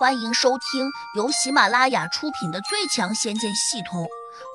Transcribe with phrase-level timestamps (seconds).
[0.00, 4.04] 欢迎收听由喜马拉雅出品的《最强仙剑系统》，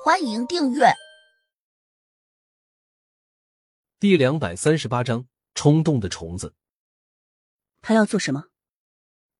[0.04, 0.86] 欢迎订阅。
[4.00, 6.56] 第两百三十八章：冲动的虫子。
[7.80, 8.46] 他要做什么？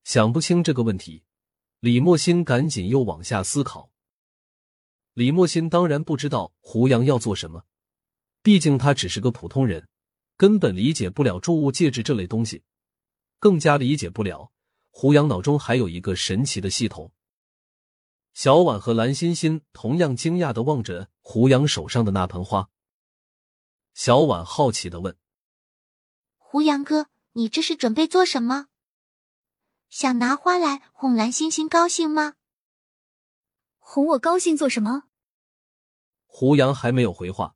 [0.05, 1.25] 想不清这个问题，
[1.81, 3.91] 李莫心赶紧又往下思考。
[5.15, 7.65] 李莫心当然不知道胡杨要做什么，
[8.45, 9.89] 毕竟他只是个普通人，
[10.37, 12.63] 根本理解不了注物戒指这类东西，
[13.41, 14.53] 更加理解不了。
[14.99, 17.13] 胡杨脑中还有一个神奇的系统。
[18.33, 22.71] 小婉和蓝欣欣同样惊讶的望着胡杨手上的那盆花。
[23.93, 25.19] 小婉好奇的问
[26.39, 28.69] ：“胡杨哥，你这是准备做什么？
[29.91, 32.37] 想拿花来哄蓝欣欣高兴吗？
[33.79, 35.03] 哄我高兴做什么？”
[36.25, 37.55] 胡杨还没有回话，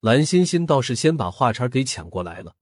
[0.00, 2.56] 蓝欣欣倒是先把话茬给抢过来了。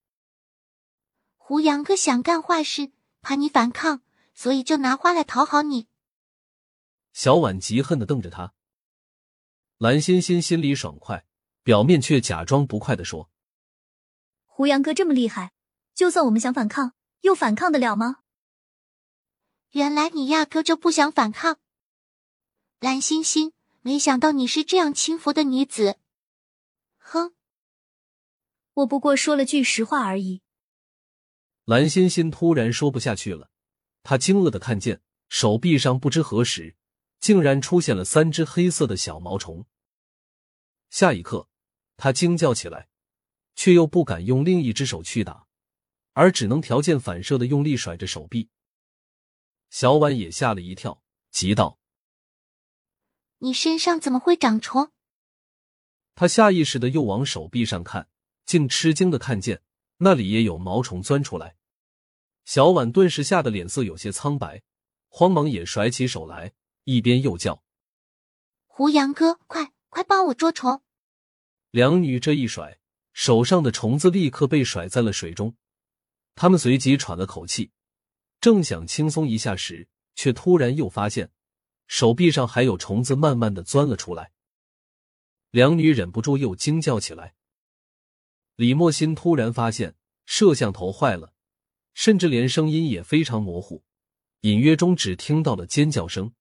[1.36, 2.90] 胡杨哥想干坏事，
[3.22, 4.02] 怕你反抗。
[4.36, 5.88] 所以就拿花来讨好你。
[7.12, 8.52] 小婉极恨的瞪着他，
[9.78, 11.26] 蓝欣欣心里爽快，
[11.62, 13.30] 表面却假装不快的说
[14.44, 15.54] ：“胡杨哥这么厉害，
[15.94, 18.18] 就算我们想反抗，又反抗得了吗？”
[19.72, 21.58] 原来你压根就不想反抗，
[22.78, 25.98] 蓝欣欣，没想到你是这样轻浮的女子。
[26.98, 27.34] 哼，
[28.74, 30.42] 我不过说了句实话而已。
[31.64, 33.50] 蓝欣欣突然说不下去了。
[34.08, 36.76] 他惊愕的看见手臂上不知何时
[37.18, 39.66] 竟然出现了三只黑色的小毛虫。
[40.90, 41.48] 下一刻，
[41.96, 42.88] 他惊叫起来，
[43.56, 45.48] 却又不敢用另一只手去打，
[46.12, 48.48] 而只能条件反射的用力甩着手臂。
[49.70, 51.80] 小婉也吓了一跳，急道
[53.38, 54.92] ：“你身上怎么会长虫？”
[56.14, 58.08] 他下意识的又往手臂上看，
[58.44, 59.64] 竟吃惊的看见
[59.96, 61.55] 那里也有毛虫钻出来。
[62.46, 64.62] 小婉顿时吓得脸色有些苍白，
[65.08, 66.52] 慌忙也甩起手来，
[66.84, 67.64] 一边又叫
[68.66, 70.80] ：“胡杨哥，快快帮我捉虫！”
[71.72, 72.78] 两女这一甩，
[73.12, 75.56] 手上的虫子立刻被甩在了水中。
[76.36, 77.72] 他们随即喘了口气，
[78.40, 81.32] 正想轻松一下时，却突然又发现
[81.88, 84.30] 手臂上还有虫子慢慢的钻了出来。
[85.50, 87.34] 两女忍不住又惊叫起来。
[88.54, 91.32] 李莫心突然发现摄像头坏了。
[91.96, 93.82] 甚至连声音也非常模糊，
[94.42, 96.34] 隐约中只听到了尖叫声。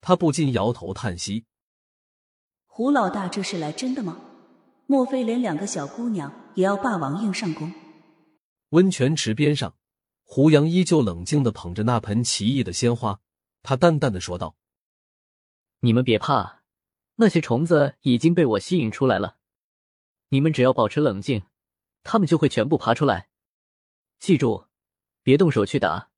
[0.00, 1.44] 他不禁摇头叹息
[2.64, 4.18] ：“胡老大这是来真的吗？
[4.86, 7.70] 莫非连两个小姑娘也要霸王硬上弓？”
[8.70, 9.76] 温泉池边上，
[10.22, 13.20] 胡杨依旧冷静的捧着那盆奇异的鲜花，
[13.62, 14.56] 他淡淡的说道
[15.80, 16.62] ：“你们别怕，
[17.16, 19.36] 那些虫子已经被我吸引出来了，
[20.30, 21.42] 你们只要保持冷静，
[22.02, 23.28] 它们就会全部爬出来。”
[24.20, 24.66] 记住，
[25.22, 26.10] 别动手去打，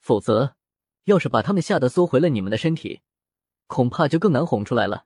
[0.00, 0.56] 否则，
[1.04, 3.02] 要是把他们吓得缩回了你们的身体，
[3.66, 5.04] 恐怕就更难哄出来了。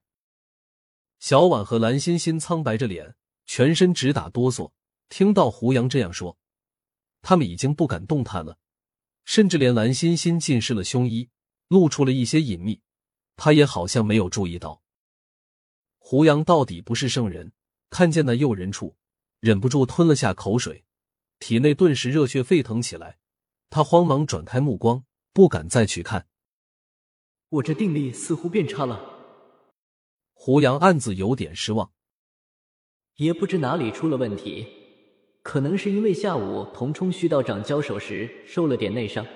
[1.19, 4.71] 小婉和蓝欣欣苍白着脸，全身直打哆嗦。
[5.09, 6.39] 听到胡杨这样说，
[7.23, 8.57] 他们已经不敢动弹了，
[9.25, 11.31] 甚至连蓝欣欣浸湿了胸衣，
[11.67, 12.81] 露出了一些隐秘，
[13.35, 14.81] 他也好像没有注意到。
[15.99, 17.53] 胡杨到底不是圣人，
[17.91, 18.97] 看见那诱人处，
[19.41, 20.85] 忍不住吞了下口水。
[21.39, 23.19] 体内顿时热血沸腾起来，
[23.71, 26.27] 他慌忙转开目光，不敢再去看。
[27.51, 29.11] 我这定力似乎变差了。
[30.33, 31.93] 胡杨暗自有点失望，
[33.17, 34.67] 也不知哪里出了问题，
[35.43, 39.27] 可能是因为下午同冲虚道长交手时受了点内伤，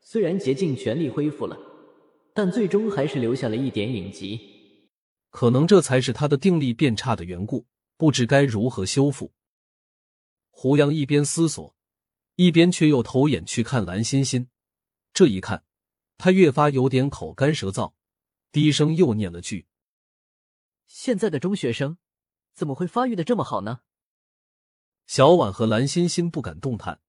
[0.00, 1.56] 虽然竭尽全力恢复了，
[2.34, 4.40] 但最终还是留下了一点隐疾。
[5.30, 7.66] 可能这才是他的定力变差的缘故，
[7.96, 9.32] 不知该如何修复。
[10.58, 11.76] 胡杨一边思索，
[12.36, 14.48] 一边却又投眼去看蓝欣欣。
[15.12, 15.64] 这一看，
[16.16, 17.92] 他越发有点口干舌燥，
[18.50, 19.66] 低声又念了句
[20.88, 21.98] ：“现在的中学生
[22.54, 23.80] 怎么会发育的这么好呢？”
[25.06, 27.02] 小婉和蓝欣欣不敢动弹，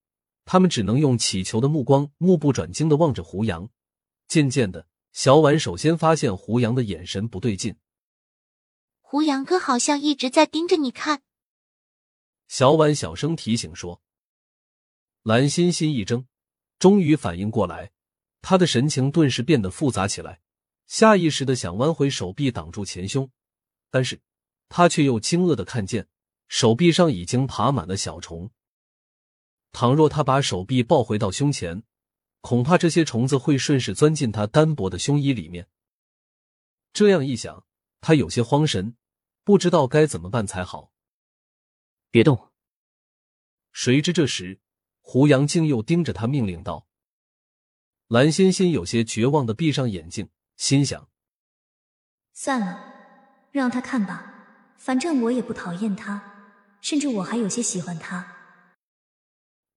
[0.43, 3.69] 他们只能用乞求的目光，目不转睛的望着胡杨。
[4.27, 7.77] 渐渐的，小婉首先发现胡杨的眼神不对劲。
[8.99, 11.21] 胡杨哥好像一直在盯着你看。
[12.47, 14.01] 小婉小声提醒说
[15.23, 16.25] ：“蓝欣欣一怔，
[16.79, 17.91] 终于反应过来，
[18.41, 20.41] 她的神情顿时变得复杂起来，
[20.85, 23.29] 下意识的想弯回手臂挡住前胸，
[23.89, 24.21] 但是
[24.69, 26.07] 她却又惊愕的看见
[26.47, 28.49] 手臂上已经爬满了小虫。
[29.73, 31.83] 倘若她把手臂抱回到胸前，
[32.39, 35.67] 恐怕这些虫子会顺势钻进她单薄的胸衣里面。
[36.93, 37.65] 这样一想，
[37.99, 38.95] 她有些慌神，
[39.43, 40.93] 不知道该怎么办才好。”
[42.09, 42.51] 别动！
[43.71, 44.59] 谁知这时，
[45.01, 46.87] 胡杨竟又盯着他命令道
[48.07, 51.09] ：“蓝欣欣有些绝望的闭上眼睛，心想：
[52.33, 58.35] 算了，让他看吧，反正我也不讨厌他，甚至我还有些喜欢他。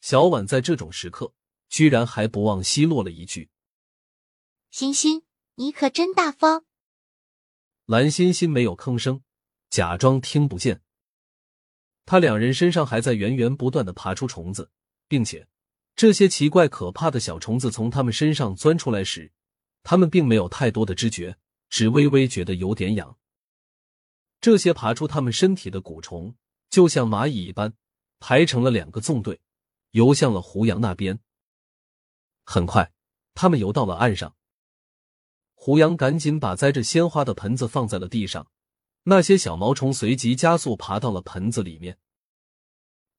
[0.01, 1.35] 小婉在这种时刻，
[1.69, 3.51] 居然还不忘奚落了一句
[4.71, 5.25] ：“欣欣，
[5.57, 6.65] 你可真大方。”
[7.85, 9.23] 蓝欣欣没有吭声，
[9.69, 10.81] 假装听不见。
[12.11, 14.69] 他两人身上还在源源不断的爬出虫子，
[15.07, 15.47] 并且
[15.95, 19.31] 这些奇怪可怕的小虫子从他们身上钻出来时，
[19.85, 21.37] 他们并没有太多的知觉，
[21.69, 23.17] 只微微觉得有点痒。
[24.41, 26.35] 这些爬出他们身体的蛊虫，
[26.69, 27.75] 就像蚂蚁一般，
[28.19, 29.41] 排成了两个纵队。
[29.93, 31.21] 游向了胡杨那边。
[32.43, 32.93] 很快，
[33.35, 34.35] 他们游到了岸上。
[35.55, 38.51] 胡杨赶紧把栽着鲜花的盆子放在了地上，
[39.05, 41.99] 那些小毛虫随即加速爬到了盆子里面。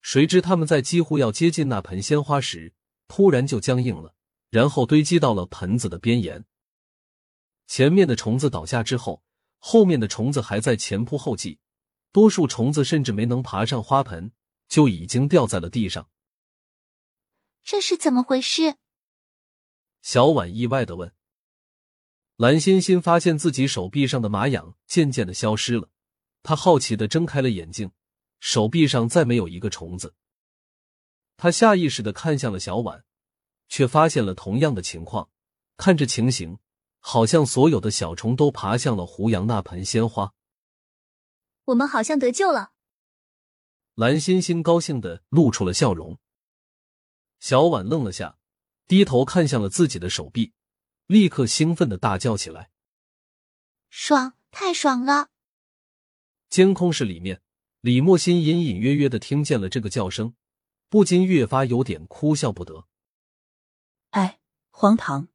[0.01, 2.73] 谁知他们在几乎要接近那盆鲜花时，
[3.07, 4.15] 突然就僵硬了，
[4.49, 6.45] 然后堆积到了盆子的边沿。
[7.67, 9.23] 前面的虫子倒下之后，
[9.57, 11.59] 后面的虫子还在前仆后继，
[12.11, 14.31] 多数虫子甚至没能爬上花盆，
[14.67, 16.09] 就已经掉在了地上。
[17.63, 18.75] 这是怎么回事？
[20.01, 21.13] 小婉意外的问。
[22.41, 25.89] 蓝欣欣发现自己手臂上的麻痒渐渐的消失了，
[26.41, 27.91] 她好奇的睁开了眼睛，
[28.39, 30.15] 手臂上再没有一个虫子。
[31.37, 33.05] 她下意识的看向了小婉，
[33.69, 35.29] 却发现了同样的情况。
[35.77, 36.57] 看这情形，
[36.97, 40.33] 好像所有的小虫都爬向了胡杨那盆鲜花。
[41.65, 42.71] 我们好像得救了。
[43.93, 46.17] 蓝欣欣高兴的露出了笑容。
[47.39, 48.39] 小婉愣了下，
[48.87, 50.53] 低头看向了自己的手臂，
[51.07, 52.71] 立刻兴奋的大叫起来
[53.89, 55.29] ：“爽，太爽了！”
[56.49, 57.41] 监控室里面，
[57.81, 60.35] 李莫心隐隐约约的听见了这个叫声，
[60.89, 62.87] 不禁越发有点哭笑不得。
[64.11, 64.39] 哎，
[64.69, 65.29] 荒唐，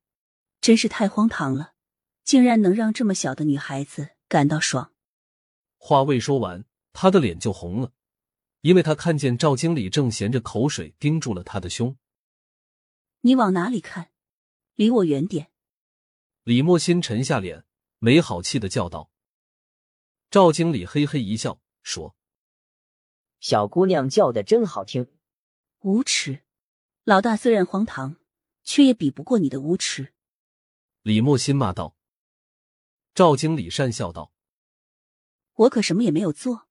[0.61, 1.75] 真是太荒唐了，
[2.25, 4.93] 竟然能让这么小的女孩子感到爽。
[5.79, 7.93] 话未说完，她的脸就红了。
[8.63, 11.97] 因为她看见赵经理正衔着口水盯住了她的胸，
[13.21, 14.11] 你往哪里看？
[14.75, 15.53] 离我远点！
[16.47, 17.65] 李莫心沉下脸，
[17.99, 19.11] 没好气的叫道。
[20.31, 22.15] 赵经理嘿嘿一笑，说
[23.41, 25.13] ：“小姑娘叫的真好听。”
[25.83, 26.45] 无耻！
[27.03, 28.19] 老大虽然荒唐，
[28.63, 30.15] 却也比不过你的无耻。
[31.03, 31.97] 李莫心骂道。
[33.13, 34.33] 赵经理讪笑道
[35.55, 36.69] ：“我可什么也没有做。”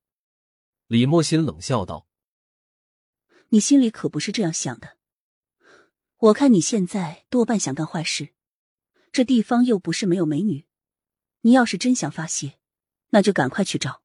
[0.87, 2.07] 李莫心冷笑道
[3.51, 4.95] ：“你心里可不是这样想的。
[6.15, 8.34] 我看你现在多半想干坏事。
[9.15, 10.65] 这地方又不是没有美女，
[11.39, 12.55] 你要是真想发泄，
[13.11, 14.01] 那就赶快去找。”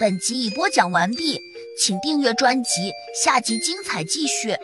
[0.00, 1.38] 本集已播讲完毕，
[1.78, 2.90] 请订阅专辑，
[3.22, 4.56] 下集精彩继续。